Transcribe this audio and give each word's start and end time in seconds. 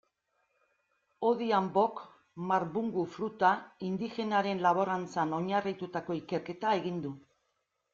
Odhiambok 1.31 2.01
marbungu 2.53 3.05
fruta 3.19 3.53
indigenaren 3.93 4.67
laborantzan 4.67 5.41
oinarritututako 5.43 6.21
ikerketa 6.25 6.79
egin 6.85 7.03
du. 7.09 7.19